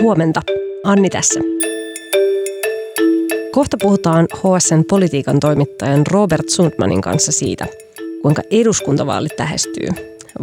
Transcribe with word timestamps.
Huomenta. 0.00 0.40
Anni 0.84 1.10
tässä. 1.10 1.40
Kohta 3.52 3.76
puhutaan 3.82 4.26
HSN 4.36 4.84
politiikan 4.90 5.40
toimittajan 5.40 6.06
Robert 6.06 6.48
Sundmanin 6.48 7.00
kanssa 7.00 7.32
siitä, 7.32 7.66
kuinka 8.22 8.42
eduskuntavaalit 8.50 9.32
lähestyy. 9.38 9.88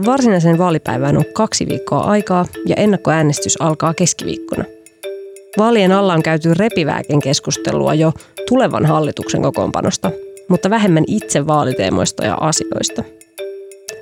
Varsinaisen 0.05 0.57
vaalipäivään 0.57 1.17
on 1.17 1.23
kaksi 1.33 1.67
viikkoa 1.67 1.99
aikaa 1.99 2.45
ja 2.65 2.75
ennakkoäänestys 2.75 3.61
alkaa 3.61 3.93
keskiviikkona. 3.93 4.63
Vaalien 5.57 5.91
alla 5.91 6.13
on 6.13 6.23
käyty 6.23 6.53
repivääkin 6.53 7.21
keskustelua 7.21 7.93
jo 7.93 8.13
tulevan 8.49 8.85
hallituksen 8.85 9.41
kokoonpanosta, 9.41 10.11
mutta 10.47 10.69
vähemmän 10.69 11.03
itse 11.07 11.47
vaaliteemoista 11.47 12.25
ja 12.25 12.35
asioista. 12.35 13.03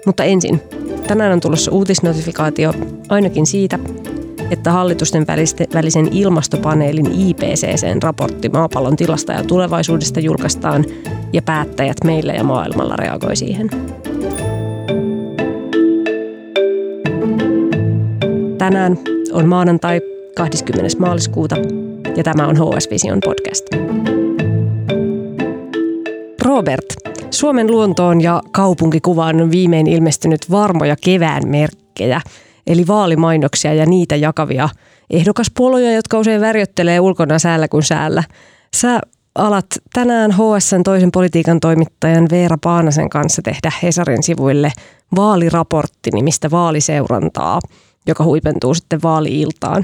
Mutta 0.06 0.24
ensin, 0.24 0.62
tänään 1.08 1.32
on 1.32 1.40
tulossa 1.40 1.72
uutisnotifikaatio 1.72 2.74
ainakin 3.10 3.46
siitä, 3.46 3.80
että 4.52 4.72
hallitusten 4.72 5.26
välisen 5.74 6.08
ilmastopaneelin 6.12 7.12
IPCCn 7.12 8.02
raportti 8.04 8.50
maapallon 8.50 8.96
tilasta 8.96 9.34
ja 9.34 9.44
tulevaisuudesta 9.44 10.20
julkaistaan 10.20 10.86
ja 11.34 11.42
päättäjät 11.42 11.98
meillä 12.04 12.34
ja 12.34 12.44
maailmalla 12.44 12.96
reagoi 12.96 13.36
siihen. 13.36 13.70
Tänään 18.58 18.98
on 19.32 19.48
maanantai 19.48 20.02
20. 20.36 21.00
maaliskuuta 21.00 21.56
ja 22.16 22.24
tämä 22.24 22.48
on 22.48 22.56
HS 22.56 22.90
Vision 22.92 23.20
podcast. 23.26 23.66
Robert, 26.42 26.86
Suomen 27.32 27.72
luontoon 27.72 28.22
ja 28.22 28.42
kaupunkikuvaan 28.52 29.42
on 29.42 29.52
viimein 29.52 29.88
ilmestynyt 29.88 30.52
varmoja 30.52 30.96
kevään 31.04 31.48
merkkejä– 31.48 32.22
eli 32.68 32.88
vaalimainoksia 32.88 33.74
ja 33.74 33.86
niitä 33.86 34.16
jakavia 34.16 34.70
ehdokaspuoluja, 35.10 35.94
jotka 35.94 36.20
usein 36.20 36.42
värjöttelee 36.42 37.00
ulkona 37.00 37.40
säällä 37.40 37.68
kuin 37.68 37.84
säällä. 37.84 38.24
Sä 38.76 39.00
alat 39.36 39.66
tänään 39.94 40.32
HSN 40.32 40.84
toisen 40.84 41.12
politiikan 41.12 41.60
toimittajan 41.60 42.28
Veera 42.32 42.58
Paanasen 42.64 43.10
kanssa 43.10 43.42
tehdä 43.42 43.72
Hesarin 43.84 44.24
sivuille 44.24 44.72
vaaliraportti 45.16 46.12
nimistä 46.14 46.52
vaaliseurantaa, 46.52 47.60
joka 48.08 48.24
huipentuu 48.24 48.74
sitten 48.74 49.02
vaaliiltaan. 49.04 49.84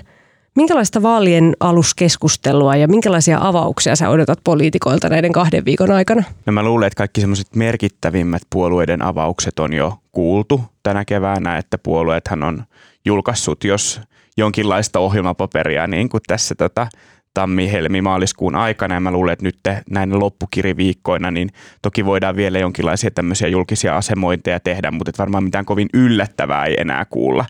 Minkälaista 0.56 1.02
vaalien 1.02 1.54
aluskeskustelua 1.60 2.76
ja 2.76 2.88
minkälaisia 2.88 3.38
avauksia 3.42 3.96
sä 3.96 4.10
odotat 4.10 4.40
poliitikoilta 4.44 5.10
näiden 5.10 5.32
kahden 5.32 5.66
viikon 5.66 5.92
aikana? 5.92 6.24
No 6.46 6.54
mä 6.54 6.64
luulen, 6.64 6.88
että 6.88 6.98
kaikki 6.98 7.22
semmoiset 7.22 7.56
merkittävimmät 7.56 8.42
puolueiden 8.50 9.02
avaukset 9.02 9.60
on 9.60 9.74
jo 9.74 9.94
kuultu 10.12 10.62
tänä 10.84 11.06
keväänä, 11.06 11.58
että 11.58 11.78
puolueethan 11.78 12.44
on 12.44 12.64
julkaissut 13.06 13.64
jos 13.64 14.02
jonkinlaista 14.38 15.00
ohjelmapaperia 15.00 15.88
niin 15.88 16.10
kuin 16.10 16.22
tässä 16.28 16.56
tota, 16.56 16.88
tammi, 17.34 17.72
helmi, 17.72 18.02
maaliskuun 18.02 18.56
aikana. 18.56 18.96
Ja 18.96 19.00
mä 19.00 19.12
luulen, 19.12 19.34
että 19.34 19.46
nyt 19.46 19.58
näin 19.90 20.20
loppukiriviikkoina, 20.20 21.32
niin 21.32 21.50
toki 21.82 22.06
voidaan 22.06 22.36
vielä 22.36 22.60
jonkinlaisia 22.60 23.12
tämmöisiä 23.12 23.48
julkisia 23.48 23.98
asemointeja 23.98 24.60
tehdä, 24.60 24.92
mutta 24.92 25.12
varmaan 25.18 25.44
mitään 25.44 25.66
kovin 25.66 25.90
yllättävää 25.94 26.66
ei 26.66 26.76
enää 26.80 27.06
kuulla. 27.10 27.46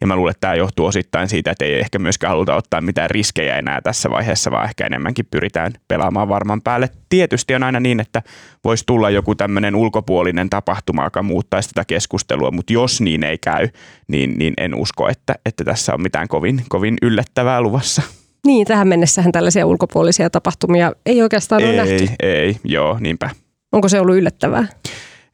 Ja 0.00 0.06
mä 0.06 0.16
luulen, 0.16 0.30
että 0.30 0.40
tämä 0.40 0.54
johtuu 0.54 0.86
osittain 0.86 1.28
siitä, 1.28 1.50
että 1.50 1.64
ei 1.64 1.80
ehkä 1.80 1.98
myöskään 1.98 2.30
haluta 2.30 2.54
ottaa 2.54 2.80
mitään 2.80 3.10
riskejä 3.10 3.56
enää 3.56 3.80
tässä 3.80 4.10
vaiheessa, 4.10 4.50
vaan 4.50 4.64
ehkä 4.64 4.86
enemmänkin 4.86 5.26
pyritään 5.30 5.72
pelaamaan 5.88 6.28
varman 6.28 6.62
päälle. 6.62 6.90
Tietysti 7.08 7.54
on 7.54 7.62
aina 7.62 7.80
niin, 7.80 8.00
että 8.00 8.22
voisi 8.64 8.84
tulla 8.86 9.10
joku 9.10 9.34
tämmöinen 9.34 9.74
ulkopuolinen 9.74 10.50
tapahtuma, 10.50 11.04
joka 11.04 11.22
muuttaisi 11.22 11.68
tätä 11.68 11.84
keskustelua, 11.84 12.50
mutta 12.50 12.72
jos 12.72 13.00
niin 13.00 13.24
ei 13.24 13.38
käy, 13.38 13.68
niin, 14.08 14.38
niin 14.38 14.54
en 14.58 14.74
usko, 14.74 15.08
että, 15.08 15.34
että 15.46 15.64
tässä 15.64 15.94
on 15.94 16.02
mitään 16.02 16.28
kovin, 16.28 16.62
kovin 16.68 16.96
yllättävää 17.02 17.60
luvassa. 17.60 18.02
Niin, 18.46 18.66
tähän 18.66 18.88
mennessähän 18.88 19.32
tällaisia 19.32 19.66
ulkopuolisia 19.66 20.30
tapahtumia 20.30 20.92
ei 21.06 21.22
oikeastaan 21.22 21.62
ei, 21.62 21.68
ole 21.68 21.76
nähty. 21.76 22.08
Ei, 22.20 22.30
ei, 22.30 22.56
joo, 22.64 22.96
niinpä. 23.00 23.30
Onko 23.72 23.88
se 23.88 24.00
ollut 24.00 24.16
yllättävää? 24.16 24.66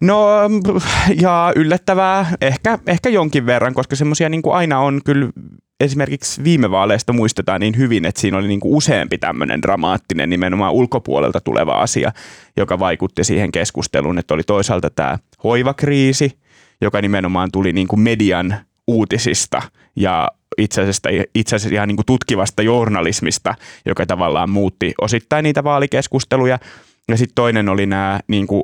No 0.03 0.27
ja 1.21 1.53
yllättävää 1.57 2.35
ehkä, 2.41 2.79
ehkä 2.87 3.09
jonkin 3.09 3.47
verran, 3.47 3.75
koska 3.75 3.97
semmoisia 3.97 4.29
niin 4.29 4.43
aina 4.53 4.79
on 4.79 5.01
kyllä 5.05 5.31
esimerkiksi 5.81 6.45
viime 6.45 6.71
vaaleista 6.71 7.13
muistetaan 7.13 7.61
niin 7.61 7.77
hyvin, 7.77 8.05
että 8.05 8.21
siinä 8.21 8.39
oli 8.39 8.49
niin 8.49 8.61
kuin 8.61 8.75
useampi 8.75 9.19
tämmöinen 9.19 9.63
dramaattinen 9.63 10.31
nimenomaan 10.31 10.73
ulkopuolelta 10.73 11.41
tuleva 11.41 11.73
asia, 11.73 12.13
joka 12.57 12.79
vaikutti 12.79 13.25
siihen 13.25 13.53
keskusteluun, 13.53 14.19
että 14.19 14.35
oli 14.35 14.43
toisaalta 14.43 14.91
tämä 14.91 15.19
hoivakriisi, 15.45 16.39
joka 16.81 17.01
nimenomaan 17.01 17.49
tuli 17.53 17.73
niin 17.73 17.89
kuin 17.89 18.01
median 18.01 18.57
uutisista 18.87 19.63
ja 19.97 20.29
itse 20.59 20.81
asiassa, 20.81 21.09
itse 21.35 21.57
asiassa 21.57 21.75
ihan 21.75 21.89
niin 21.89 21.97
kuin 21.97 22.07
tutkivasta 22.07 22.63
journalismista, 22.63 23.55
joka 23.87 24.07
tavallaan 24.07 24.51
muutti 24.51 24.95
osittain 25.01 25.43
niitä 25.43 25.65
vaalikeskusteluja. 25.65 26.59
Ja 27.09 27.17
sitten 27.17 27.35
toinen 27.35 27.69
oli 27.69 27.87
nämä 27.87 28.21
niin 28.29 28.47
kuin 28.47 28.63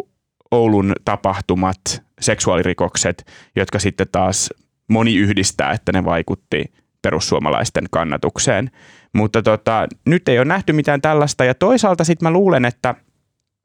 Oulun 0.50 0.92
tapahtumat, 1.04 2.02
seksuaalirikokset, 2.20 3.26
jotka 3.56 3.78
sitten 3.78 4.06
taas 4.12 4.50
moni 4.88 5.16
yhdistää, 5.16 5.72
että 5.72 5.92
ne 5.92 6.04
vaikutti 6.04 6.72
perussuomalaisten 7.02 7.84
kannatukseen. 7.90 8.70
Mutta 9.12 9.42
tota, 9.42 9.86
nyt 10.06 10.28
ei 10.28 10.38
ole 10.38 10.44
nähty 10.44 10.72
mitään 10.72 11.00
tällaista 11.00 11.44
ja 11.44 11.54
toisaalta 11.54 12.04
sitten 12.04 12.26
mä 12.26 12.32
luulen, 12.32 12.64
että 12.64 12.94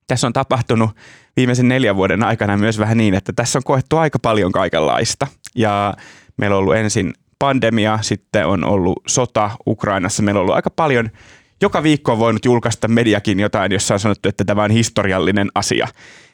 tässä 0.08 0.28
on 0.28 0.34
tapahtunut 0.34 0.90
viimeisen 1.36 1.68
neljän 1.68 1.96
vuoden 1.96 2.24
aikana 2.24 2.58
myös 2.58 2.80
vähän 2.80 2.98
niin, 2.98 3.14
että 3.14 3.34
tässä 3.34 3.60
on 3.60 3.64
koettu 3.64 3.98
aika 3.98 4.20
paljon 4.20 4.52
kaikenlaista. 4.52 5.28
Ja 5.56 5.94
meillä 6.38 6.56
on 6.56 6.60
ollut 6.60 6.76
ensin 6.76 7.14
pandemia, 7.40 8.00
sitten 8.02 8.46
on 8.46 8.64
ollut 8.64 9.00
sota 9.08 9.52
Ukrainassa, 9.68 10.24
meillä 10.24 10.40
on 10.40 10.42
ollut 10.42 10.56
aika 10.56 10.70
paljon 10.70 11.10
joka 11.64 11.84
viikko 11.84 12.12
on 12.12 12.20
voinut 12.20 12.46
julkaista 12.46 12.88
mediakin 12.88 13.40
jotain, 13.40 13.72
jossa 13.72 13.94
on 13.94 14.00
sanottu, 14.00 14.30
että 14.30 14.46
tämä 14.46 14.64
on 14.64 14.72
historiallinen 14.72 15.48
asia. 15.56 15.88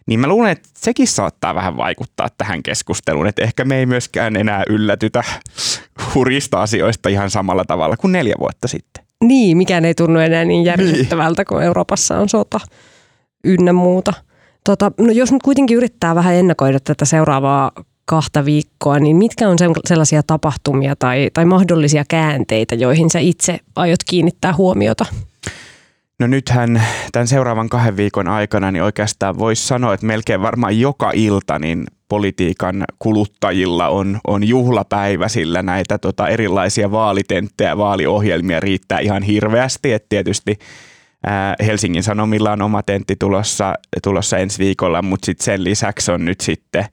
Niin 0.10 0.20
mä 0.20 0.28
luulen, 0.28 0.52
että 0.52 0.70
sekin 0.74 1.08
saattaa 1.08 1.56
vähän 1.56 1.78
vaikuttaa 1.78 2.28
tähän 2.38 2.64
keskusteluun, 2.64 3.28
että 3.28 3.42
ehkä 3.42 3.66
me 3.66 3.78
ei 3.78 3.86
myöskään 3.86 4.36
enää 4.36 4.64
yllätytä 4.70 5.24
hurista 6.16 6.62
asioista 6.62 7.10
ihan 7.10 7.30
samalla 7.30 7.66
tavalla 7.66 7.98
kuin 7.98 8.12
neljä 8.12 8.36
vuotta 8.40 8.68
sitten. 8.68 9.04
Niin, 9.24 9.58
mikään 9.58 9.86
ei 9.86 9.94
tunnu 9.96 10.20
enää 10.20 10.46
niin 10.46 10.66
järkyttävältä, 10.66 11.46
kun 11.46 11.64
Euroopassa 11.64 12.18
on 12.18 12.30
sota 12.30 12.60
ynnä 13.44 13.74
muuta. 13.74 14.14
Tota, 14.64 14.92
no 15.00 15.12
jos 15.12 15.32
nyt 15.32 15.44
kuitenkin 15.44 15.78
yrittää 15.78 16.16
vähän 16.16 16.36
ennakoida 16.36 16.80
tätä 16.80 17.06
seuraavaa 17.06 17.72
kahta 18.06 18.46
viikkoa, 18.46 19.00
niin 19.00 19.16
mitkä 19.16 19.50
on 19.50 19.58
sellaisia 19.88 20.24
tapahtumia 20.24 20.96
tai, 20.96 21.30
tai 21.34 21.46
mahdollisia 21.46 22.04
käänteitä, 22.08 22.76
joihin 22.76 23.10
sä 23.10 23.20
itse 23.20 23.60
aiot 23.76 24.04
kiinnittää 24.04 24.54
huomiota? 24.54 25.06
No 26.20 26.28
nythän 26.28 26.84
tämän 27.12 27.28
seuraavan 27.28 27.70
kahden 27.70 27.98
viikon 27.98 28.28
aikana 28.28 28.72
niin 28.72 28.84
oikeastaan 28.84 29.38
voisi 29.40 29.68
sanoa, 29.68 29.94
että 29.94 30.06
melkein 30.06 30.42
varmaan 30.42 30.80
joka 30.80 31.12
ilta 31.14 31.60
niin 31.60 31.86
politiikan 32.10 32.86
kuluttajilla 33.00 33.88
on, 33.88 34.20
on 34.28 34.48
juhlapäivä, 34.48 35.28
sillä 35.28 35.62
näitä 35.62 35.98
tota, 35.98 36.28
erilaisia 36.28 36.92
vaalitenttejä, 36.92 37.78
vaaliohjelmia 37.78 38.60
riittää 38.60 39.00
ihan 39.00 39.24
hirveästi. 39.24 39.94
Et 39.94 40.10
tietysti 40.10 40.60
ää, 41.24 41.56
Helsingin 41.66 42.04
Sanomilla 42.04 42.52
on 42.52 42.62
oma 42.62 42.84
tentti 42.84 43.16
tulossa, 43.20 43.74
tulossa 44.04 44.38
ensi 44.38 44.60
viikolla, 44.60 45.02
mutta 45.02 45.26
sitten 45.26 45.46
sen 45.46 45.64
lisäksi 45.64 46.12
on 46.12 46.26
nyt 46.26 46.42
sitten 46.42 46.86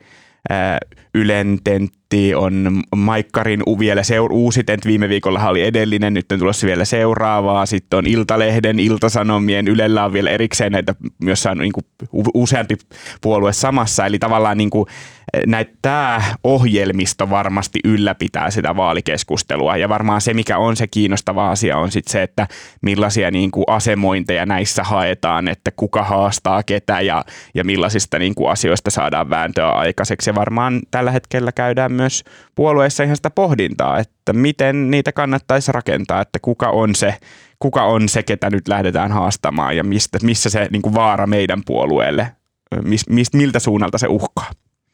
Ylen 1.15 1.59
tentti, 1.65 2.34
on 2.34 2.83
Maikkarin 2.97 3.62
vielä 3.79 4.03
seur- 4.03 4.33
uusi 4.33 4.65
tentti, 4.65 4.89
viime 4.89 5.09
viikolla 5.09 5.49
oli 5.49 5.62
edellinen, 5.62 6.15
nyt 6.15 6.33
on 6.33 6.39
tulossa 6.39 6.67
vielä 6.67 6.84
seuraavaa, 6.84 7.67
sitten 7.67 7.99
on 7.99 8.07
Iltalehden, 8.07 8.81
Iltasanomien, 8.81 9.69
Ylellä 9.69 10.05
on 10.05 10.12
vielä 10.12 10.31
erikseen 10.31 10.73
näitä, 10.73 10.95
myös 11.23 11.47
on 11.47 11.59
niin 11.59 11.73
kuin 11.73 11.85
useampi 12.35 12.75
puolue 13.21 13.53
samassa, 13.53 14.06
eli 14.06 14.19
tavallaan 14.19 14.59
niin 14.59 14.71
kuin 14.71 14.87
tämä 15.82 16.22
ohjelmisto 16.44 17.31
varmasti 17.31 17.81
ylläpitää 17.84 18.50
sitä 18.50 18.76
vaalikeskustelua 18.76 19.76
ja 19.76 19.88
varmaan 19.88 20.20
se, 20.20 20.34
mikä 20.34 20.59
on 20.59 20.76
se 20.76 20.87
kiinnostava 20.87 21.50
asia 21.50 21.78
on 21.78 21.90
sitten 21.90 22.12
se, 22.12 22.23
että 22.23 22.46
millaisia 22.82 23.31
niin 23.31 23.50
kuin 23.50 23.64
asemointeja 23.67 24.46
näissä 24.46 24.84
haetaan, 24.84 25.49
että 25.49 25.70
kuka 25.76 26.05
haastaa 26.05 26.62
ketä 26.62 27.00
ja, 27.00 27.25
ja 27.55 27.64
millaisista 27.64 28.19
niin 28.19 28.34
kuin 28.34 28.50
asioista 28.50 28.90
saadaan 28.90 29.31
vääntöä 29.31 29.70
aikaiseksi 29.70 30.31
ja 30.31 30.34
varmaan 30.34 30.81
tällä 30.90 31.11
hetkellä 31.11 31.52
käydään 31.52 31.93
myös 31.93 32.25
puolueessa 32.55 33.02
ihan 33.02 33.17
sitä 33.17 33.31
pohdintaa, 33.31 33.99
että 33.99 34.32
miten 34.32 34.90
niitä 34.90 35.12
kannattaisi 35.12 35.72
rakentaa, 35.72 36.20
että 36.20 36.38
kuka 36.43 36.70
on 36.70 36.94
se, 36.94 37.14
kuka 37.58 37.82
on 37.82 38.08
se 38.08 38.22
ketä 38.22 38.50
nyt 38.50 38.69
lähdetään 38.69 39.12
haastamaan 39.12 39.76
ja 39.76 39.84
mistä, 39.84 40.19
missä 40.22 40.50
se 40.50 40.69
niin 40.70 40.82
kuin 40.82 40.94
vaara 40.94 41.26
meidän 41.26 41.62
puolueelle, 41.67 42.32
mis, 42.82 43.08
mis, 43.08 43.32
miltä 43.32 43.58
suunnalta 43.58 43.99
se 43.99 44.06
uhkaa. 44.06 44.50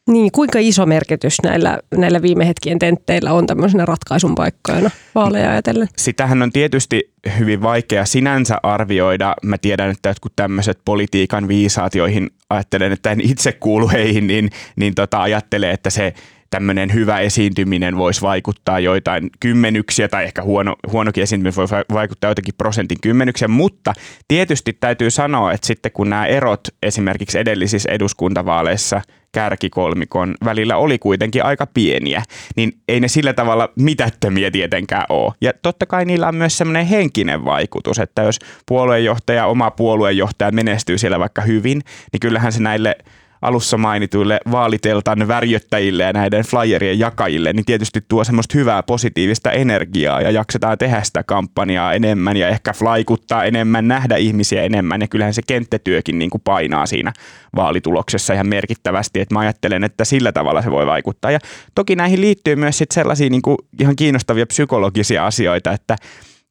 Niin, 0.07 0.31
kuinka 0.31 0.59
iso 0.59 0.85
merkitys 0.85 1.37
näillä, 1.43 1.79
näillä 1.97 2.21
viime 2.21 2.47
hetkien 2.47 2.79
tentteillä 2.79 3.33
on 3.33 3.47
tämmöisenä 3.47 3.85
ratkaisun 3.85 4.35
paikkoina 4.35 4.89
vaaleja 5.15 5.49
ajatellen? 5.49 5.87
Sitähän 5.97 6.41
on 6.41 6.51
tietysti 6.51 7.13
hyvin 7.39 7.61
vaikea 7.61 8.05
sinänsä 8.05 8.57
arvioida. 8.63 9.35
Mä 9.43 9.57
tiedän, 9.57 9.89
että 9.89 10.09
jotkut 10.09 10.33
tämmöiset 10.35 10.79
politiikan 10.85 11.47
viisaat, 11.47 11.95
joihin 11.95 12.29
ajattelen, 12.49 12.91
että 12.91 13.11
en 13.11 13.21
itse 13.21 13.51
kuulu 13.51 13.89
heihin, 13.89 14.27
niin, 14.27 14.49
niin 14.75 14.95
tota, 14.95 15.21
ajattelee, 15.21 15.71
että 15.71 15.89
se 15.89 16.13
tämmöinen 16.53 16.93
hyvä 16.93 17.19
esiintyminen 17.19 17.97
voisi 17.97 18.21
vaikuttaa 18.21 18.79
joitain 18.79 19.29
kymmenyksiä 19.39 20.07
tai 20.07 20.23
ehkä 20.23 20.43
huono, 20.43 20.75
huonokin 20.91 21.23
esiintyminen 21.23 21.55
voi 21.55 21.67
vaikuttaa 21.93 22.29
jotakin 22.31 22.53
prosentin 22.57 22.97
kymmenyksiä, 23.01 23.47
mutta 23.47 23.93
tietysti 24.27 24.77
täytyy 24.79 25.11
sanoa, 25.11 25.51
että 25.51 25.67
sitten 25.67 25.91
kun 25.91 26.09
nämä 26.09 26.25
erot 26.25 26.61
esimerkiksi 26.83 27.39
edellisissä 27.39 27.91
eduskuntavaaleissa 27.91 29.01
kärkikolmikon 29.31 30.35
välillä 30.45 30.77
oli 30.77 30.99
kuitenkin 30.99 31.43
aika 31.43 31.65
pieniä, 31.65 32.23
niin 32.55 32.73
ei 32.87 32.99
ne 32.99 33.07
sillä 33.07 33.33
tavalla 33.33 33.69
mitättömiä 33.79 34.51
tietenkään 34.51 35.05
ole. 35.09 35.33
Ja 35.41 35.53
totta 35.61 35.85
kai 35.85 36.05
niillä 36.05 36.27
on 36.27 36.35
myös 36.35 36.57
semmoinen 36.57 36.85
henkinen 36.85 37.45
vaikutus, 37.45 37.99
että 37.99 38.21
jos 38.21 38.39
puoluejohtaja, 38.65 39.45
oma 39.45 39.71
puoluejohtaja 39.71 40.51
menestyy 40.51 40.97
siellä 40.97 41.19
vaikka 41.19 41.41
hyvin, 41.41 41.81
niin 42.11 42.19
kyllähän 42.19 42.53
se 42.53 42.61
näille 42.61 42.95
alussa 43.43 43.77
mainituille 43.77 44.39
vaaliteltan 44.51 45.27
värjöttäjille 45.27 46.03
ja 46.03 46.13
näiden 46.13 46.43
flyerien 46.43 46.99
jakajille, 46.99 47.53
niin 47.53 47.65
tietysti 47.65 48.01
tuo 48.07 48.23
semmoista 48.23 48.57
hyvää 48.57 48.83
positiivista 48.83 49.51
energiaa 49.51 50.21
ja 50.21 50.31
jaksetaan 50.31 50.77
tehdä 50.77 51.03
sitä 51.03 51.23
kampanjaa 51.23 51.93
enemmän 51.93 52.37
ja 52.37 52.47
ehkä 52.47 52.73
flaikuttaa 52.73 53.43
enemmän, 53.43 53.87
nähdä 53.87 54.15
ihmisiä 54.15 54.63
enemmän 54.63 55.01
ja 55.01 55.07
kyllähän 55.07 55.33
se 55.33 55.41
kenttätyökin 55.47 56.19
niin 56.19 56.29
kuin 56.29 56.41
painaa 56.41 56.85
siinä 56.85 57.13
vaalituloksessa 57.55 58.33
ihan 58.33 58.47
merkittävästi, 58.47 59.19
että 59.19 59.35
mä 59.35 59.39
ajattelen, 59.39 59.83
että 59.83 60.05
sillä 60.05 60.31
tavalla 60.31 60.61
se 60.61 60.71
voi 60.71 60.85
vaikuttaa. 60.85 61.31
Ja 61.31 61.39
toki 61.75 61.95
näihin 61.95 62.21
liittyy 62.21 62.55
myös 62.55 62.77
sit 62.77 62.91
sellaisia 62.91 63.29
niin 63.29 63.41
kuin 63.41 63.57
ihan 63.79 63.95
kiinnostavia 63.95 64.45
psykologisia 64.45 65.25
asioita, 65.25 65.71
että, 65.71 65.95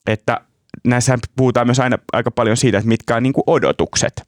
että 0.06 0.40
näissä 0.84 1.18
puhutaan 1.36 1.66
myös 1.66 1.80
aina 1.80 1.98
aika 2.12 2.30
paljon 2.30 2.56
siitä, 2.56 2.78
että 2.78 2.88
mitkä 2.88 3.16
on 3.16 3.22
niin 3.22 3.32
kuin 3.32 3.44
odotukset. 3.46 4.22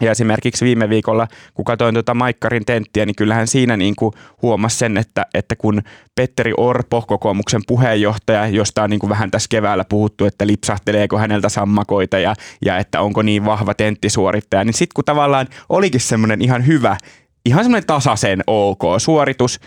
Ja 0.00 0.10
esimerkiksi 0.10 0.64
viime 0.64 0.88
viikolla, 0.88 1.28
kun 1.54 1.64
katsoin 1.64 1.94
tuota 1.94 2.14
Maikkarin 2.14 2.64
tenttiä, 2.64 3.06
niin 3.06 3.16
kyllähän 3.16 3.46
siinä 3.46 3.76
niin 3.76 3.96
kuin 3.96 4.12
huomasi 4.42 4.78
sen, 4.78 4.96
että, 4.96 5.26
että 5.34 5.56
kun 5.56 5.82
Petteri 6.14 6.52
Orpo, 6.56 7.02
kokoomuksen 7.02 7.62
puheenjohtaja, 7.66 8.46
josta 8.46 8.82
on 8.82 8.90
niin 8.90 9.00
kuin 9.00 9.10
vähän 9.10 9.30
tässä 9.30 9.46
keväällä 9.50 9.84
puhuttu, 9.84 10.24
että 10.24 10.46
lipsahteleeko 10.46 11.18
häneltä 11.18 11.48
sammakoita 11.48 12.18
ja, 12.18 12.34
ja 12.64 12.78
että 12.78 13.00
onko 13.00 13.22
niin 13.22 13.44
vahva 13.44 13.74
tenttisuorittaja, 13.74 14.64
niin 14.64 14.74
sitten 14.74 14.94
kun 14.94 15.04
tavallaan 15.04 15.46
olikin 15.68 16.00
semmoinen 16.00 16.42
ihan 16.42 16.66
hyvä 16.66 16.96
ihan 17.44 17.64
semmoinen 17.64 17.86
tasaisen 17.86 18.40
ok 18.46 18.82
suoritus, 18.98 19.60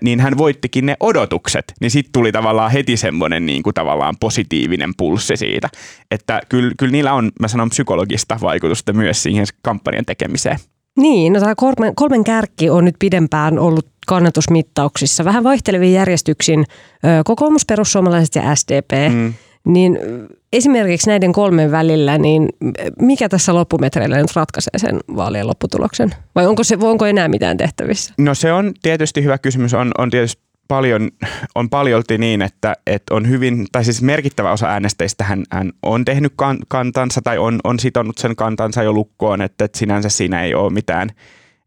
niin 0.00 0.20
hän 0.20 0.38
voittikin 0.38 0.86
ne 0.86 0.96
odotukset, 1.00 1.72
niin 1.80 1.90
sitten 1.90 2.12
tuli 2.12 2.32
tavallaan 2.32 2.70
heti 2.70 2.96
semmoinen 2.96 3.46
niin 3.46 3.62
kuin 3.62 3.74
tavallaan 3.74 4.14
positiivinen 4.20 4.90
pulssi 4.96 5.36
siitä, 5.36 5.68
että 6.10 6.40
kyllä, 6.48 6.72
kyllä 6.78 6.92
niillä 6.92 7.12
on, 7.12 7.30
mä 7.40 7.48
sanon, 7.48 7.70
psykologista 7.70 8.38
vaikutusta 8.42 8.92
myös 8.92 9.22
siihen 9.22 9.46
kampanjan 9.62 10.04
tekemiseen. 10.04 10.58
Niin, 10.96 11.32
no 11.32 11.40
tämä 11.40 11.54
kolmen, 11.54 11.94
kolmen 11.94 12.24
kärkki 12.24 12.70
on 12.70 12.84
nyt 12.84 12.96
pidempään 12.98 13.58
ollut 13.58 13.86
kannatusmittauksissa 14.06 15.24
vähän 15.24 15.44
vaihtelevin 15.44 15.92
järjestyksin 15.92 16.64
kokoomus, 17.24 17.66
perussuomalaiset 17.66 18.34
ja 18.34 18.54
SDP. 18.54 19.12
Mm. 19.12 19.34
Niin 19.66 19.98
esimerkiksi 20.52 21.10
näiden 21.10 21.32
kolmen 21.32 21.70
välillä, 21.70 22.18
niin 22.18 22.48
mikä 23.00 23.28
tässä 23.28 23.54
loppumetreillä 23.54 24.16
nyt 24.16 24.36
ratkaisee 24.36 24.78
sen 24.78 25.00
vaalien 25.16 25.46
lopputuloksen? 25.46 26.10
Vai 26.34 26.46
onko, 26.46 26.64
se, 26.64 26.78
onko 26.80 27.06
enää 27.06 27.28
mitään 27.28 27.56
tehtävissä? 27.56 28.14
No 28.18 28.34
se 28.34 28.52
on 28.52 28.72
tietysti 28.82 29.22
hyvä 29.22 29.38
kysymys. 29.38 29.74
On, 29.74 29.90
on 29.98 30.10
tietysti 30.10 30.42
paljon, 30.68 31.10
on 31.54 31.70
paljolti 31.70 32.18
niin, 32.18 32.42
että, 32.42 32.76
että 32.86 33.14
on 33.14 33.28
hyvin, 33.28 33.66
tai 33.72 33.84
siis 33.84 34.02
merkittävä 34.02 34.52
osa 34.52 34.66
äänestäjistä 34.66 35.24
hän, 35.24 35.44
hän 35.50 35.72
on 35.82 36.04
tehnyt 36.04 36.32
kantansa 36.68 37.22
tai 37.22 37.38
on, 37.38 37.60
on 37.64 37.78
sitonut 37.78 38.18
sen 38.18 38.36
kantansa 38.36 38.82
jo 38.82 38.92
lukkoon, 38.92 39.42
että, 39.42 39.64
että 39.64 39.78
sinänsä 39.78 40.08
siinä 40.08 40.42
ei 40.42 40.54
ole 40.54 40.72
mitään– 40.72 41.10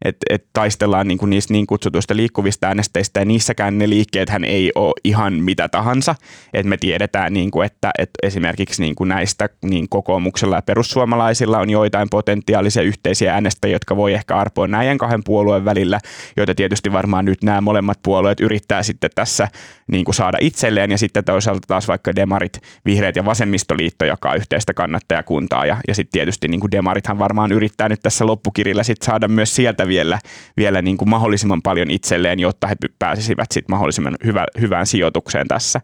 että 0.04 0.26
et 0.30 0.44
taistellaan 0.52 1.08
niinku 1.08 1.26
niistä 1.26 1.52
niin 1.52 1.66
kutsutuista 1.66 2.16
liikkuvista 2.16 2.66
äänesteistä 2.66 3.20
ja 3.20 3.24
niissäkään 3.24 3.78
ne 3.78 3.88
liikkeet 3.88 4.28
hän 4.28 4.44
ei 4.44 4.72
ole 4.74 4.92
ihan 5.04 5.32
mitä 5.32 5.68
tahansa. 5.68 6.14
Et 6.54 6.66
me 6.66 6.76
tiedetään, 6.76 7.32
niinku, 7.32 7.62
että 7.62 7.90
et 7.98 8.10
esimerkiksi 8.22 8.82
niinku 8.82 9.04
näistä 9.04 9.48
niin 9.62 9.88
kokoomuksella 9.88 10.56
ja 10.56 10.62
perussuomalaisilla 10.62 11.58
on 11.58 11.70
joitain 11.70 12.08
potentiaalisia 12.10 12.82
yhteisiä 12.82 13.34
äänestäjiä, 13.34 13.74
jotka 13.74 13.96
voi 13.96 14.12
ehkä 14.12 14.36
arpoa 14.36 14.68
näiden 14.68 14.98
kahden 14.98 15.24
puolueen 15.24 15.64
välillä, 15.64 16.00
joita 16.36 16.54
tietysti 16.54 16.92
varmaan 16.92 17.24
nyt 17.24 17.42
nämä 17.42 17.60
molemmat 17.60 17.98
puolueet 18.02 18.40
yrittää 18.40 18.82
sitten 18.82 19.10
tässä 19.14 19.48
niin 19.86 20.04
kuin 20.04 20.14
saada 20.14 20.38
itselleen 20.40 20.90
ja 20.90 20.98
sitten 20.98 21.24
toisaalta 21.24 21.66
taas 21.66 21.88
vaikka 21.88 22.16
demarit, 22.16 22.60
vihreät 22.84 23.16
ja 23.16 23.24
vasemmistoliitto 23.24 24.04
jakaa 24.04 24.34
yhteistä 24.34 24.74
kannattajakuntaa 24.74 25.66
ja, 25.66 25.76
ja 25.88 25.94
sitten 25.94 26.12
tietysti 26.12 26.48
niin 26.48 26.60
kuin 26.60 26.70
demarithan 26.70 27.18
varmaan 27.18 27.52
yrittää 27.52 27.88
nyt 27.88 28.00
tässä 28.02 28.26
loppukirjalla 28.26 28.82
sitten 28.82 29.06
saada 29.06 29.28
myös 29.28 29.54
sieltä 29.56 29.87
vielä, 29.88 30.18
vielä 30.56 30.82
niin 30.82 30.96
kuin 30.96 31.08
mahdollisimman 31.08 31.62
paljon 31.62 31.90
itselleen, 31.90 32.40
jotta 32.40 32.66
he 32.66 32.74
pääsisivät 32.98 33.52
sitten 33.52 33.74
mahdollisimman 33.74 34.16
hyvä, 34.24 34.46
hyvään 34.60 34.86
sijoitukseen 34.86 35.48
tässä. 35.48 35.80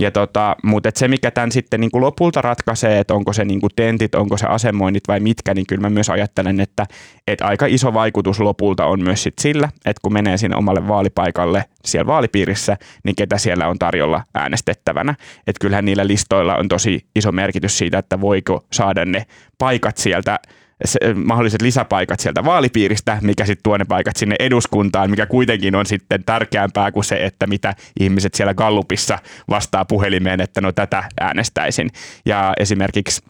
Ja 0.00 0.10
tota, 0.10 0.56
mutta 0.62 0.90
se, 0.94 1.08
mikä 1.08 1.30
tämän 1.30 1.52
sitten 1.52 1.80
niin 1.80 1.90
kuin 1.90 2.02
lopulta 2.02 2.40
ratkaisee, 2.40 2.98
että 2.98 3.14
onko 3.14 3.32
se 3.32 3.44
niin 3.44 3.60
kuin 3.60 3.70
tentit, 3.76 4.14
onko 4.14 4.36
se 4.36 4.46
asemoinnit 4.46 5.08
vai 5.08 5.20
mitkä, 5.20 5.54
niin 5.54 5.66
kyllä 5.66 5.80
mä 5.80 5.90
myös 5.90 6.10
ajattelen, 6.10 6.60
että, 6.60 6.86
että 7.26 7.46
aika 7.46 7.66
iso 7.66 7.94
vaikutus 7.94 8.40
lopulta 8.40 8.86
on 8.86 9.02
myös 9.02 9.22
sit 9.22 9.34
sillä, 9.40 9.68
että 9.84 10.00
kun 10.02 10.12
menee 10.12 10.36
sinne 10.36 10.56
omalle 10.56 10.88
vaalipaikalle 10.88 11.64
siellä 11.84 12.06
vaalipiirissä, 12.06 12.76
niin 13.04 13.16
ketä 13.16 13.38
siellä 13.38 13.68
on 13.68 13.78
tarjolla 13.78 14.22
äänestettävänä. 14.34 15.14
Että 15.46 15.60
kyllähän 15.60 15.84
niillä 15.84 16.06
listoilla 16.06 16.56
on 16.56 16.68
tosi 16.68 17.06
iso 17.16 17.32
merkitys 17.32 17.78
siitä, 17.78 17.98
että 17.98 18.20
voiko 18.20 18.66
saada 18.72 19.04
ne 19.04 19.26
paikat 19.58 19.96
sieltä 19.96 20.38
mahdolliset 21.14 21.62
lisäpaikat 21.62 22.20
sieltä 22.20 22.44
vaalipiiristä, 22.44 23.18
mikä 23.22 23.46
sitten 23.46 23.62
tuo 23.62 23.76
ne 23.76 23.84
paikat 23.84 24.16
sinne 24.16 24.36
eduskuntaan, 24.38 25.10
mikä 25.10 25.26
kuitenkin 25.26 25.74
on 25.74 25.86
sitten 25.86 26.24
tärkeämpää 26.24 26.92
kuin 26.92 27.04
se, 27.04 27.24
että 27.24 27.46
mitä 27.46 27.74
ihmiset 28.00 28.34
siellä 28.34 28.54
Gallupissa 28.54 29.18
vastaa 29.48 29.84
puhelimeen, 29.84 30.40
että 30.40 30.60
no 30.60 30.72
tätä 30.72 31.04
äänestäisin. 31.20 31.90
Ja 32.26 32.52
esimerkiksi 32.60 33.22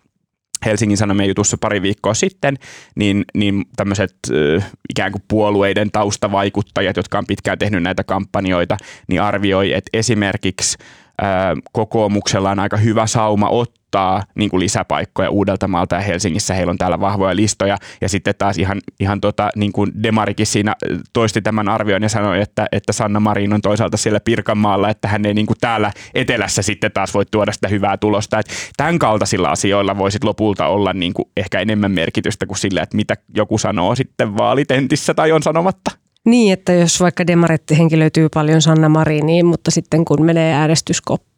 Helsingin 0.67 0.97
Sanomien 0.97 1.29
jutussa 1.29 1.57
pari 1.61 1.83
viikkoa 1.83 2.15
sitten, 2.15 2.57
niin, 2.95 3.25
niin 3.35 3.65
tämmöiset 3.77 4.17
äh, 4.31 4.71
ikään 4.91 5.13
kuin 5.13 5.23
puolueiden 5.29 5.91
taustavaikuttajat, 5.91 6.97
jotka 6.97 7.19
on 7.19 7.27
pitkään 7.27 7.59
tehnyt 7.59 7.83
näitä 7.83 8.05
kampanjoita, 8.05 8.77
niin 9.09 9.23
arvioi, 9.23 9.73
että 9.73 9.91
esimerkiksi 9.93 10.79
kokoomuksella 11.73 12.51
on 12.51 12.59
aika 12.59 12.77
hyvä 12.77 13.07
sauma 13.07 13.49
ottaa 13.49 14.23
niin 14.35 14.51
kuin 14.51 14.61
lisäpaikkoja 14.61 15.31
Uudeltamaalta 15.31 15.95
ja 15.95 16.01
Helsingissä. 16.01 16.55
Heillä 16.55 16.71
on 16.71 16.79
täällä 16.79 17.01
vahvoja 17.01 17.37
listoja 17.37 17.77
ja 18.01 18.09
sitten 18.09 18.35
taas 18.39 18.59
ihan, 18.59 18.81
ihan 19.01 19.21
tota, 19.21 19.51
niin 19.57 19.73
kuin 19.73 19.93
Demarikin 20.03 20.47
siinä 20.47 20.75
toisti 21.13 21.43
tämän 21.43 21.69
arvion 21.69 22.03
ja 22.03 22.09
sanoi, 22.09 22.41
että, 22.41 22.67
että 22.73 22.93
Sanna 22.93 23.21
Marin 23.21 23.53
on 23.53 23.61
toisaalta 23.61 23.97
siellä 23.97 24.21
Pirkanmaalla, 24.21 24.89
että 24.89 25.09
hän 25.09 25.27
ei 25.27 25.35
niin 25.35 25.47
kuin 25.47 25.57
täällä 25.61 25.93
etelässä 26.15 26.63
sitten 26.63 26.93
taas 26.93 27.15
voi 27.15 27.25
tuoda 27.31 27.53
sitä 27.53 27.69
hyvää 27.69 27.97
tulosta. 27.97 28.39
Että 28.39 28.53
tämän 28.77 28.99
kaltaisilla 28.99 29.49
asioilla 29.49 29.99
voisi 29.99 30.19
lopulta 30.25 30.67
olla 30.67 30.93
niin 30.93 31.15
kuin 31.15 31.29
ehkä 31.37 31.61
enemmän 31.61 31.93
merkitystä 31.93 32.47
kuin 32.47 32.59
sillä, 32.59 32.83
että 32.83 32.97
mitä 32.97 33.17
joku 33.35 33.59
sanoo 33.59 33.95
sitten 33.95 34.37
vaalitentissä 34.37 35.15
tai 35.15 35.33
on 35.33 35.43
sanomatta. 35.43 36.00
Niin, 36.27 36.53
että 36.53 36.73
jos 36.73 37.01
vaikka 37.01 37.27
demaretti 37.27 37.79
henkilöityy 37.79 38.29
paljon 38.35 38.63
Sanna 38.63 38.89
Mariniin, 38.89 39.47
mutta 39.47 39.71
sitten 39.71 40.05
kun 40.05 40.25
menee 40.25 40.55
äänestyskoppiin, 40.55 41.30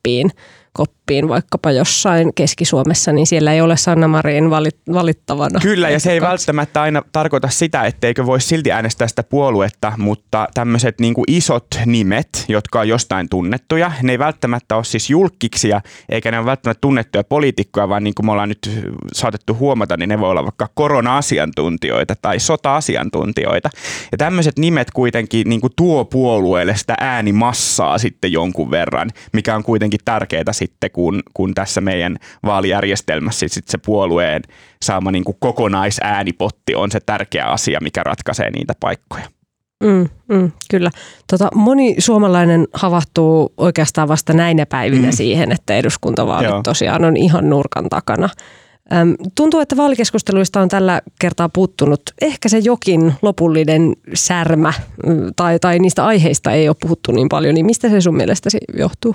koppiin 0.75 1.29
vaikkapa 1.29 1.71
jossain 1.71 2.35
Keski-Suomessa, 2.35 3.13
niin 3.13 3.27
siellä 3.27 3.53
ei 3.53 3.61
ole 3.61 3.77
Sanna 3.77 4.09
Marin 4.09 4.51
valittavana. 4.93 5.61
Kyllä, 5.61 5.91
ja 5.91 6.01
se 6.01 6.13
ei 6.13 6.21
välttämättä 6.21 6.83
aina 6.83 7.03
tarkoita 7.13 7.49
sitä, 7.49 7.83
etteikö 7.83 8.27
voisi 8.27 8.49
silti 8.49 8.73
äänestää 8.73 9.09
sitä 9.09 9.23
puoluetta, 9.23 9.93
mutta 9.97 10.49
tämmöiset 10.55 11.01
niin 11.01 11.15
isot 11.29 11.67
nimet, 11.87 12.45
jotka 12.49 12.81
on 12.81 12.89
jostain 12.89 13.29
tunnettuja, 13.29 13.93
ne 14.03 14.13
ei 14.13 14.19
välttämättä 14.19 14.77
ole 14.77 14.85
siis 14.85 15.11
julkiksia, 15.11 15.81
eikä 16.09 16.31
ne 16.31 16.39
ole 16.39 16.47
välttämättä 16.47 16.81
tunnettuja 16.81 17.25
poliitikkoja, 17.25 17.89
vaan 17.89 18.05
niin 18.05 18.15
kuin 18.15 18.27
me 18.27 18.33
ollaan 18.33 18.49
nyt 18.49 18.71
saatettu 19.13 19.55
huomata, 19.55 19.97
niin 19.97 20.09
ne 20.09 20.21
voi 20.21 20.31
olla 20.31 20.45
vaikka 20.45 20.69
korona-asiantuntijoita 20.75 22.15
tai 22.23 22.41
sota-asiantuntijoita. 22.41 23.71
Ja 24.13 24.19
tämmöiset 24.19 24.59
nimet 24.59 24.91
kuitenkin 24.91 25.49
niin 25.49 25.61
kuin 25.61 25.73
tuo 25.77 26.05
puolueelle 26.05 26.77
sitä 26.77 26.95
äänimassaa 27.01 27.99
sitten 27.99 28.33
jonkun 28.33 28.71
verran, 28.71 29.11
mikä 29.33 29.57
on 29.57 29.63
kuitenkin 29.63 29.92
tärkeää 30.05 30.53
sitten, 30.53 30.91
kun, 30.91 31.23
kun 31.35 31.55
tässä 31.55 31.81
meidän 31.81 32.17
vaalijärjestelmässä 32.45 33.49
sit 33.49 33.69
se 33.69 33.79
puolueen 33.79 34.43
saama 34.83 35.11
niin 35.11 35.25
kuin 35.25 35.37
kokonaisäänipotti 35.41 36.75
on 36.75 36.91
se 36.91 37.01
tärkeä 37.01 37.47
asia, 37.47 37.79
mikä 37.83 38.03
ratkaisee 38.03 38.51
niitä 38.51 38.75
paikkoja. 38.81 39.25
Mm, 39.83 40.09
mm, 40.29 40.53
kyllä. 40.71 40.91
Tota, 41.31 41.49
moni 41.55 41.95
suomalainen 41.99 42.67
havahtuu 42.73 43.53
oikeastaan 43.57 44.09
vasta 44.09 44.33
näinä 44.33 44.67
päivinä 44.67 45.09
mm. 45.09 45.13
siihen, 45.13 45.53
että 45.53 45.75
eduskuntavaalit 45.75 46.51
Joo. 46.51 46.61
tosiaan 46.63 47.05
on 47.05 47.17
ihan 47.17 47.51
nurkan 47.51 47.89
takana. 47.89 48.29
Tuntuu, 49.35 49.61
että 49.61 49.77
vaalikeskusteluista 49.77 50.61
on 50.61 50.69
tällä 50.69 51.03
kertaa 51.21 51.49
puuttunut 51.49 52.03
ehkä 52.21 52.49
se 52.49 52.59
jokin 52.59 53.15
lopullinen 53.23 53.93
särmä 54.15 54.73
tai, 55.37 55.59
tai 55.59 55.79
niistä 55.79 56.07
aiheista 56.07 56.53
ei 56.53 56.69
ole 56.69 56.77
puhuttu 56.81 57.13
niin 57.13 57.29
paljon, 57.29 57.55
niin 57.55 57.67
mistä 57.67 57.89
se 57.89 58.01
sun 58.01 58.17
mielestäsi 58.17 58.59
johtuu? 58.79 59.15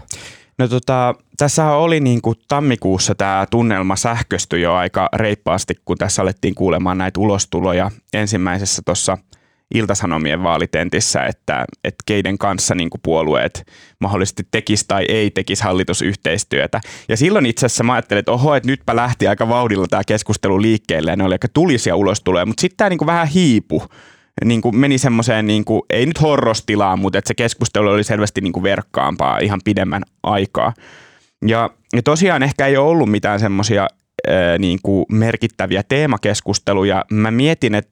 No 0.57 0.67
tota, 0.67 1.15
tässä 1.37 1.71
oli 1.71 1.99
niin 1.99 2.21
kuin 2.21 2.35
tammikuussa 2.47 3.15
tämä 3.15 3.45
tunnelma 3.51 3.95
sähköstyi 3.95 4.61
jo 4.61 4.73
aika 4.73 5.09
reippaasti, 5.13 5.73
kun 5.85 5.97
tässä 5.97 6.21
alettiin 6.21 6.55
kuulemaan 6.55 6.97
näitä 6.97 7.19
ulostuloja 7.19 7.91
ensimmäisessä 8.13 8.81
tuossa 8.85 9.17
Iltasanomien 9.75 10.43
vaalitentissä, 10.43 11.23
että, 11.23 11.65
että 11.83 12.03
keiden 12.05 12.37
kanssa 12.37 12.75
niin 12.75 12.89
kuin 12.89 13.01
puolueet 13.03 13.67
mahdollisesti 13.99 14.47
tekisi 14.51 14.85
tai 14.87 15.05
ei 15.09 15.31
tekisi 15.31 15.63
hallitusyhteistyötä. 15.63 16.81
Ja 17.09 17.17
silloin 17.17 17.45
itse 17.45 17.65
asiassa 17.65 17.83
mä 17.83 17.93
ajattelin, 17.93 18.19
että 18.19 18.31
oho, 18.31 18.55
että 18.55 18.67
nytpä 18.67 18.95
lähti 18.95 19.27
aika 19.27 19.49
vauhdilla 19.49 19.87
tämä 19.87 20.03
keskustelu 20.07 20.61
liikkeelle 20.61 21.11
ja 21.11 21.15
ne 21.15 21.23
oli 21.23 21.35
aika 21.35 21.47
tulisia 21.47 21.95
ulostuloja, 21.95 22.45
mutta 22.45 22.61
sitten 22.61 22.77
tämä 22.77 22.89
niin 22.89 22.97
kuin 22.97 23.07
vähän 23.07 23.27
hiipu 23.27 23.83
niin 24.45 24.61
kuin 24.61 24.75
meni 24.75 24.97
semmoiseen, 24.97 25.47
niin 25.47 25.65
kuin, 25.65 25.81
ei 25.89 26.05
nyt 26.05 26.21
horrostilaan, 26.21 26.99
mutta 26.99 27.19
että 27.19 27.27
se 27.27 27.35
keskustelu 27.35 27.89
oli 27.89 28.03
selvästi 28.03 28.41
niin 28.41 28.53
kuin 28.53 28.63
verkkaampaa 28.63 29.39
ihan 29.39 29.61
pidemmän 29.65 30.03
aikaa. 30.23 30.73
Ja, 31.47 31.69
ja 31.95 32.03
tosiaan 32.03 32.43
ehkä 32.43 32.67
ei 32.67 32.77
ollut 32.77 33.11
mitään 33.11 33.39
semmoisia 33.39 33.87
niin 34.59 34.79
kuin 34.83 35.05
merkittäviä 35.11 35.83
teemakeskusteluja. 35.83 37.05
Mä 37.11 37.31
mietin, 37.31 37.75
että 37.75 37.91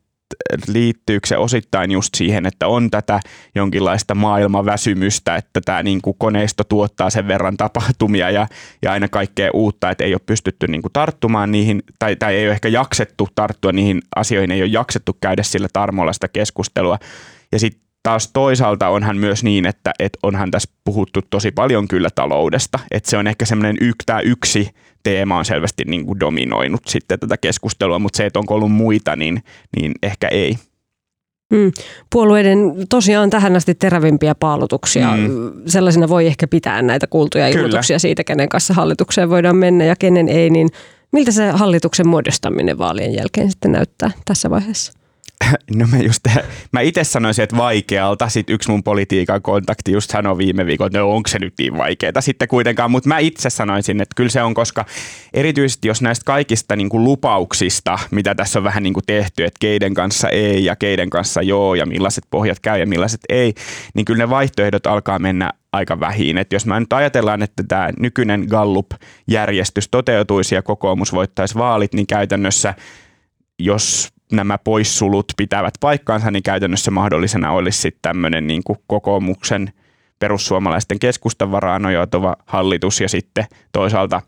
liittyykö 0.67 1.27
se 1.27 1.37
osittain 1.37 1.91
just 1.91 2.15
siihen, 2.15 2.45
että 2.45 2.67
on 2.67 2.91
tätä 2.91 3.19
jonkinlaista 3.55 4.15
maailmaväsymystä, 4.15 5.35
että 5.35 5.61
tämä 5.65 5.83
niin 5.83 6.01
kuin 6.01 6.15
koneisto 6.19 6.63
tuottaa 6.63 7.09
sen 7.09 7.27
verran 7.27 7.57
tapahtumia 7.57 8.29
ja, 8.29 8.47
ja 8.81 8.91
aina 8.91 9.07
kaikkea 9.07 9.49
uutta, 9.53 9.89
että 9.89 10.03
ei 10.03 10.13
ole 10.13 10.21
pystytty 10.25 10.67
niin 10.67 10.81
kuin 10.81 10.93
tarttumaan 10.93 11.51
niihin, 11.51 11.83
tai, 11.99 12.15
tai 12.15 12.35
ei 12.35 12.45
ole 12.45 12.53
ehkä 12.53 12.69
jaksettu 12.69 13.27
tarttua 13.35 13.71
niihin 13.71 14.01
asioihin, 14.15 14.51
ei 14.51 14.61
ole 14.61 14.69
jaksettu 14.69 15.17
käydä 15.21 15.43
sillä 15.43 15.67
tarmolla 15.73 16.13
sitä 16.13 16.27
keskustelua. 16.27 16.99
Ja 17.51 17.59
sitten 17.59 17.84
taas 18.05 18.29
toisaalta 18.33 18.89
onhan 18.89 19.17
myös 19.17 19.43
niin, 19.43 19.65
että, 19.65 19.91
että 19.99 20.19
onhan 20.23 20.51
tässä 20.51 20.69
puhuttu 20.83 21.19
tosi 21.29 21.51
paljon 21.51 21.87
kyllä 21.87 22.09
taloudesta. 22.15 22.79
Että 22.91 23.09
se 23.09 23.17
on 23.17 23.27
ehkä 23.27 23.45
semmoinen 23.45 23.77
yk, 23.81 23.95
tämä 24.05 24.19
yksi 24.19 24.69
teema 25.03 25.37
on 25.37 25.45
selvästi 25.45 25.83
niin 25.87 26.05
kuin 26.05 26.19
dominoinut 26.19 26.81
sitten 26.87 27.19
tätä 27.19 27.37
keskustelua, 27.37 27.99
mutta 27.99 28.17
se, 28.17 28.25
että 28.25 28.39
onko 28.39 28.55
ollut 28.55 28.71
muita, 28.71 29.15
niin, 29.15 29.43
niin 29.75 29.91
ehkä 30.03 30.27
ei. 30.27 30.55
Hmm. 31.55 31.71
Puolueiden 32.09 32.57
tosiaan 32.89 33.29
tähän 33.29 33.55
asti 33.55 33.75
terävimpiä 33.75 34.35
paalutuksia. 34.35 35.11
Hmm. 35.11 35.51
Sellaisina 35.67 36.09
voi 36.09 36.27
ehkä 36.27 36.47
pitää 36.47 36.81
näitä 36.81 37.07
kuultuja 37.07 37.45
Kyllä. 37.45 37.59
ilmoituksia 37.59 37.99
siitä, 37.99 38.23
kenen 38.23 38.49
kanssa 38.49 38.73
hallitukseen 38.73 39.29
voidaan 39.29 39.57
mennä 39.57 39.85
ja 39.85 39.95
kenen 39.95 40.29
ei. 40.29 40.49
Niin 40.49 40.69
miltä 41.11 41.31
se 41.31 41.49
hallituksen 41.49 42.07
muodostaminen 42.07 42.77
vaalien 42.77 43.13
jälkeen 43.13 43.51
sitten 43.51 43.71
näyttää 43.71 44.11
tässä 44.25 44.49
vaiheessa? 44.49 45.04
No 45.75 45.87
mä 45.91 45.97
just, 45.97 46.21
mä 46.71 46.81
itse 46.81 47.03
sanoisin, 47.03 47.43
että 47.43 47.57
vaikealta. 47.57 48.29
Sitten 48.29 48.53
yksi 48.53 48.71
mun 48.71 48.83
politiikan 48.83 49.41
kontakti 49.41 49.91
just 49.91 50.11
sanoi 50.11 50.37
viime 50.37 50.65
viikolla, 50.65 50.87
että 50.87 50.99
no 50.99 51.11
onko 51.11 51.29
se 51.29 51.39
nyt 51.39 51.53
niin 51.59 51.77
vaikeaa 51.77 52.21
sitten 52.21 52.47
kuitenkaan. 52.47 52.91
Mutta 52.91 53.09
mä 53.09 53.19
itse 53.19 53.49
sanoisin, 53.49 54.01
että 54.01 54.15
kyllä 54.15 54.29
se 54.29 54.43
on, 54.43 54.53
koska 54.53 54.85
erityisesti 55.33 55.87
jos 55.87 56.01
näistä 56.01 56.25
kaikista 56.25 56.75
niin 56.75 56.89
kuin 56.89 57.03
lupauksista, 57.03 57.99
mitä 58.11 58.35
tässä 58.35 58.59
on 58.59 58.63
vähän 58.63 58.83
niin 58.83 58.93
kuin 58.93 59.03
tehty, 59.05 59.43
että 59.43 59.57
keiden 59.59 59.93
kanssa 59.93 60.29
ei 60.29 60.65
ja 60.65 60.75
keiden 60.75 61.09
kanssa 61.09 61.41
joo 61.41 61.75
ja 61.75 61.85
millaiset 61.85 62.23
pohjat 62.29 62.59
käy 62.59 62.79
ja 62.79 62.87
millaiset 62.87 63.21
ei, 63.29 63.53
niin 63.93 64.05
kyllä 64.05 64.23
ne 64.23 64.29
vaihtoehdot 64.29 64.87
alkaa 64.87 65.19
mennä 65.19 65.51
aika 65.71 65.99
vähin. 65.99 66.37
Et 66.37 66.53
jos 66.53 66.65
mä 66.65 66.79
nyt 66.79 66.93
ajatellaan, 66.93 67.43
että 67.43 67.63
tämä 67.67 67.89
nykyinen 67.99 68.45
Gallup-järjestys 68.49 69.87
toteutuisi 69.89 70.55
ja 70.55 70.61
kokoomus 70.61 71.13
voittaisi 71.13 71.55
vaalit, 71.55 71.93
niin 71.93 72.07
käytännössä 72.07 72.73
jos 73.59 74.14
nämä 74.31 74.57
poissulut 74.57 75.25
pitävät 75.37 75.73
paikkaansa, 75.79 76.31
niin 76.31 76.43
käytännössä 76.43 76.91
mahdollisena 76.91 77.51
olisi 77.51 77.81
sitten 77.81 77.99
tämmöinen 78.01 78.47
niin 78.47 78.63
kuin 78.63 78.79
kokoomuksen 78.87 79.73
perussuomalaisten 80.19 80.99
keskustan 80.99 81.51
varaan 81.51 81.81
nojautuva 81.81 82.35
hallitus 82.45 83.01
ja 83.01 83.09
sitten 83.09 83.45
toisaalta 83.71 84.21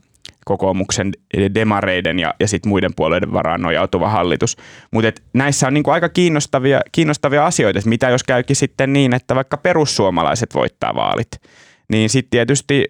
kokoomuksen 0.46 1.12
demareiden 1.56 2.20
ja, 2.20 2.34
ja 2.40 2.48
sitten 2.48 2.70
muiden 2.70 2.94
puolueiden 2.96 3.34
varaan 3.34 3.62
nojautuva 3.62 4.10
hallitus. 4.10 4.58
Mutta 4.92 5.22
näissä 5.34 5.68
on 5.68 5.74
niinku 5.74 5.92
aika 5.92 6.10
kiinnostavia, 6.10 6.82
kiinnostavia 6.92 7.46
asioita, 7.46 7.80
että 7.80 7.90
mitä 7.90 8.10
jos 8.10 8.24
käykin 8.24 8.56
sitten 8.56 8.94
niin, 8.94 9.14
että 9.14 9.36
vaikka 9.36 9.58
perussuomalaiset 9.58 10.56
voittaa 10.56 10.96
vaalit– 10.96 11.30
niin 11.92 12.10
sitten 12.10 12.30
tietysti 12.30 12.86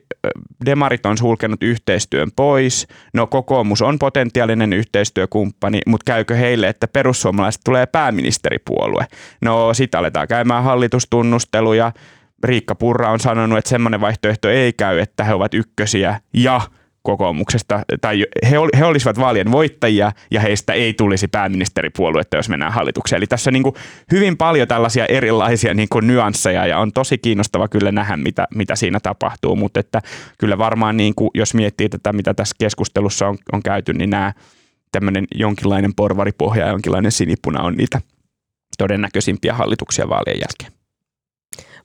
demarit 0.65 1.05
on 1.05 1.17
sulkenut 1.17 1.63
yhteistyön 1.63 2.31
pois. 2.35 2.87
No 3.13 3.27
kokoomus 3.27 3.81
on 3.81 3.99
potentiaalinen 3.99 4.73
yhteistyökumppani, 4.73 5.79
mutta 5.85 6.11
käykö 6.11 6.35
heille, 6.35 6.67
että 6.67 6.87
perussuomalaiset 6.87 7.61
tulee 7.65 7.85
pääministeripuolue? 7.85 9.05
No 9.41 9.73
sitten 9.73 9.99
aletaan 9.99 10.27
käymään 10.27 10.63
hallitustunnusteluja. 10.63 11.91
Riikka 12.43 12.75
Purra 12.75 13.11
on 13.11 13.19
sanonut, 13.19 13.57
että 13.57 13.69
semmoinen 13.69 14.01
vaihtoehto 14.01 14.49
ei 14.49 14.73
käy, 14.73 14.99
että 14.99 15.23
he 15.23 15.33
ovat 15.33 15.53
ykkösiä 15.53 16.19
ja 16.33 16.61
kokoomuksesta, 17.01 17.83
tai 18.01 18.25
he, 18.49 18.55
he 18.77 18.85
olisivat 18.85 19.19
vaalien 19.19 19.51
voittajia 19.51 20.11
ja 20.31 20.41
heistä 20.41 20.73
ei 20.73 20.93
tulisi 20.93 21.27
pääministeripuoluetta, 21.27 22.37
jos 22.37 22.49
mennään 22.49 22.73
hallitukseen. 22.73 23.17
Eli 23.17 23.27
tässä 23.27 23.49
on 23.49 23.53
niin 23.53 23.63
kuin 23.63 23.75
hyvin 24.11 24.37
paljon 24.37 24.67
tällaisia 24.67 25.05
erilaisia 25.05 25.73
niin 25.73 25.89
kuin 25.89 26.07
nyansseja 26.07 26.67
ja 26.67 26.79
on 26.79 26.91
tosi 26.91 27.17
kiinnostava 27.17 27.67
kyllä 27.67 27.91
nähdä, 27.91 28.17
mitä, 28.17 28.47
mitä 28.55 28.75
siinä 28.75 28.99
tapahtuu, 28.99 29.55
mutta 29.55 29.79
että 29.79 30.01
kyllä 30.37 30.57
varmaan 30.57 30.97
niin 30.97 31.15
kuin, 31.15 31.29
jos 31.33 31.53
miettii 31.53 31.89
tätä, 31.89 32.13
mitä 32.13 32.33
tässä 32.33 32.55
keskustelussa 32.59 33.27
on, 33.27 33.37
on 33.53 33.63
käyty, 33.63 33.93
niin 33.93 34.09
nämä 34.09 34.33
tämmöinen 34.91 35.25
jonkinlainen 35.35 35.93
porvaripohja 35.95 36.65
ja 36.65 36.71
jonkinlainen 36.71 37.11
sinipuna 37.11 37.61
on 37.61 37.75
niitä 37.75 38.01
todennäköisimpiä 38.77 39.53
hallituksia 39.53 40.09
vaalien 40.09 40.39
jälkeen. 40.39 40.76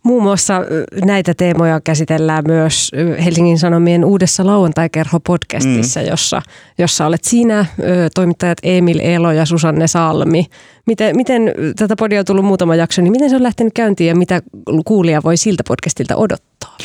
Muun 0.02 0.22
muassa 0.22 0.60
näitä 1.04 1.34
teemoja 1.34 1.80
käsitellään 1.80 2.44
myös 2.46 2.90
Helsingin 3.24 3.58
Sanomien 3.58 4.04
uudessa 4.04 4.42
lauantaikerho-podcastissa, 4.42 6.00
mm. 6.00 6.06
jossa, 6.10 6.42
jossa 6.78 7.06
olet 7.06 7.24
siinä, 7.24 7.66
toimittajat 8.14 8.58
Emil 8.62 8.98
Elo 9.02 9.32
ja 9.32 9.46
Susanne 9.46 9.86
Salmi. 9.86 10.46
Miten, 10.86 11.16
miten 11.16 11.42
tätä 11.76 11.96
podia 11.96 12.20
on 12.20 12.24
tullut 12.24 12.44
muutama 12.44 12.76
jakso, 12.76 13.02
niin 13.02 13.12
miten 13.12 13.30
se 13.30 13.36
on 13.36 13.42
lähtenyt 13.42 13.72
käyntiin 13.74 14.08
ja 14.08 14.16
mitä 14.16 14.42
kuulija 14.84 15.20
voi 15.24 15.36
siltä 15.36 15.62
podcastilta 15.68 16.16
odottaa? 16.16 16.76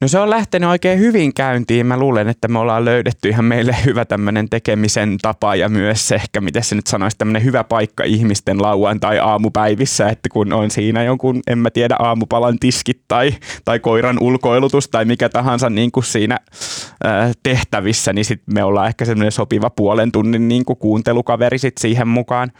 No 0.00 0.08
se 0.08 0.18
on 0.18 0.30
lähtenyt 0.30 0.70
oikein 0.70 0.98
hyvin 0.98 1.34
käyntiin. 1.34 1.86
Mä 1.86 1.96
luulen, 1.96 2.28
että 2.28 2.48
me 2.48 2.58
ollaan 2.58 2.84
löydetty 2.84 3.28
ihan 3.28 3.44
meille 3.44 3.76
hyvä 3.84 4.04
tämmöinen 4.04 4.48
tekemisen 4.48 5.18
tapa 5.22 5.54
ja 5.54 5.68
myös 5.68 6.12
ehkä, 6.12 6.40
miten 6.40 6.64
se 6.64 6.74
nyt 6.74 6.86
sanoisi, 6.86 7.18
tämmöinen 7.18 7.44
hyvä 7.44 7.64
paikka 7.64 8.04
ihmisten 8.04 8.62
lauan 8.62 9.00
tai 9.00 9.18
aamupäivissä, 9.18 10.08
että 10.08 10.28
kun 10.28 10.52
on 10.52 10.70
siinä 10.70 11.02
jonkun, 11.02 11.40
en 11.46 11.58
mä 11.58 11.70
tiedä, 11.70 11.96
aamupalan 11.98 12.58
tiskit 12.58 13.00
tai, 13.08 13.34
tai 13.64 13.78
koiran 13.78 14.18
ulkoilutus 14.20 14.88
tai 14.88 15.04
mikä 15.04 15.28
tahansa 15.28 15.70
niin 15.70 15.92
kuin 15.92 16.04
siinä 16.04 16.38
äh, 17.06 17.30
tehtävissä, 17.42 18.12
niin 18.12 18.24
sitten 18.24 18.54
me 18.54 18.64
ollaan 18.64 18.88
ehkä 18.88 19.04
semmoinen 19.04 19.32
sopiva 19.32 19.70
puolen 19.70 20.12
tunnin 20.12 20.48
niin 20.48 20.64
kuin 20.64 20.78
kuuntelukaveri 20.78 21.58
sit 21.58 21.78
siihen 21.78 22.08
mukaan 22.08 22.52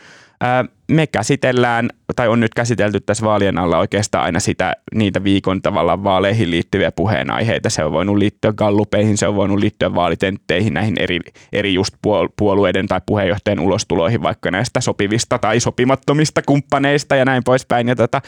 me 0.88 1.06
käsitellään, 1.06 1.90
tai 2.16 2.28
on 2.28 2.40
nyt 2.40 2.54
käsitelty 2.54 3.00
tässä 3.00 3.26
vaalien 3.26 3.58
alla 3.58 3.78
oikeastaan 3.78 4.24
aina 4.24 4.40
sitä, 4.40 4.72
niitä 4.94 5.24
viikon 5.24 5.62
tavallaan 5.62 6.04
vaaleihin 6.04 6.50
liittyviä 6.50 6.92
puheenaiheita. 6.92 7.70
Se 7.70 7.84
on 7.84 7.92
voinut 7.92 8.16
liittyä 8.16 8.52
gallupeihin, 8.52 9.18
se 9.18 9.28
on 9.28 9.36
voinut 9.36 9.58
liittyä 9.58 9.94
vaalitentteihin, 9.94 10.74
näihin 10.74 10.94
eri, 11.00 11.20
eri 11.52 11.74
just 11.74 11.94
puolueiden 12.36 12.86
tai 12.86 13.00
puheenjohtajien 13.06 13.60
ulostuloihin, 13.60 14.22
vaikka 14.22 14.50
näistä 14.50 14.80
sopivista 14.80 15.38
tai 15.38 15.60
sopimattomista 15.60 16.42
kumppaneista 16.42 17.16
ja 17.16 17.24
näin 17.24 17.44
poispäin. 17.44 17.88
Ja, 17.88 17.96
tota, 17.96 18.22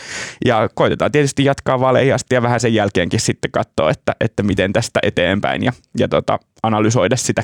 ja 0.44 0.68
koitetaan 0.74 1.12
tietysti 1.12 1.44
jatkaa 1.44 1.80
vaaleihin 1.80 2.14
asti 2.14 2.34
ja 2.34 2.42
vähän 2.42 2.60
sen 2.60 2.74
jälkeenkin 2.74 3.20
sitten 3.20 3.50
katsoa, 3.50 3.90
että, 3.90 4.16
että 4.20 4.42
miten 4.42 4.72
tästä 4.72 5.00
eteenpäin 5.02 5.64
ja, 5.64 5.72
ja 5.98 6.08
tota, 6.08 6.38
analysoida 6.62 7.16
sitä, 7.16 7.42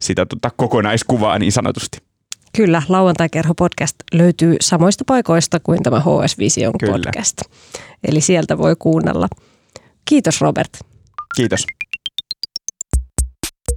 sitä 0.00 0.26
tota 0.26 0.50
kokonaiskuvaa 0.56 1.38
niin 1.38 1.52
sanotusti. 1.52 2.09
Kyllä, 2.56 2.82
Lauantai-kerho-podcast 2.88 3.94
löytyy 4.12 4.56
samoista 4.60 5.04
paikoista 5.06 5.60
kuin 5.60 5.82
tämä 5.82 6.00
HS 6.00 6.38
Vision 6.38 6.72
Kyllä. 6.80 6.92
podcast. 6.92 7.36
Eli 8.08 8.20
sieltä 8.20 8.58
voi 8.58 8.76
kuunnella. 8.78 9.28
Kiitos 10.04 10.40
Robert. 10.40 10.70
Kiitos. 11.36 11.66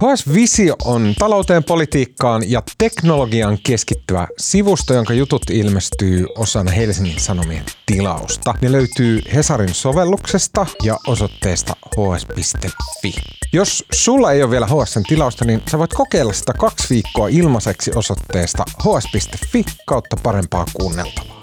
HS 0.02 0.34
Visio 0.34 0.76
on 0.84 1.14
talouteen, 1.18 1.64
politiikkaan 1.64 2.50
ja 2.50 2.62
teknologian 2.78 3.58
keskittyvä 3.66 4.28
sivusto, 4.38 4.94
jonka 4.94 5.12
jutut 5.12 5.42
ilmestyy 5.50 6.26
osana 6.38 6.70
Helsingin 6.70 7.20
Sanomien 7.20 7.64
tilausta. 7.86 8.54
Ne 8.62 8.72
löytyy 8.72 9.20
Hesarin 9.34 9.74
sovelluksesta 9.74 10.66
ja 10.82 10.96
osoitteesta 11.06 11.76
hs.fi. 11.86 13.14
Jos 13.52 13.84
sulla 13.92 14.32
ei 14.32 14.42
ole 14.42 14.50
vielä 14.50 14.66
HSN 14.66 15.02
tilausta, 15.08 15.44
niin 15.44 15.62
sä 15.70 15.78
voit 15.78 15.92
kokeilla 15.94 16.32
sitä 16.32 16.52
kaksi 16.52 16.86
viikkoa 16.90 17.28
ilmaiseksi 17.28 17.90
osoitteesta 17.94 18.64
hs.fi 18.78 19.64
kautta 19.86 20.16
parempaa 20.22 20.66
kuunneltavaa. 20.74 21.40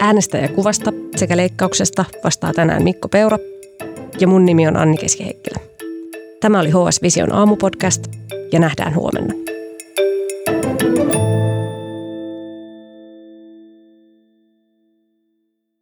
Äänestäjäkuvasta 0.00 0.92
sekä 1.16 1.36
leikkauksesta 1.36 2.04
vastaa 2.24 2.52
tänään 2.52 2.82
Mikko 2.82 3.08
Peura 3.08 3.38
ja 4.20 4.28
mun 4.28 4.44
nimi 4.44 4.68
on 4.68 4.76
Anni 4.76 4.96
Keskiheikkilä. 4.96 5.73
Tämä 6.44 6.60
oli 6.60 6.70
HS 6.70 7.02
Vision 7.02 7.32
aamupodcast 7.32 8.02
ja 8.52 8.60
nähdään 8.60 8.94
huomenna. 8.94 9.43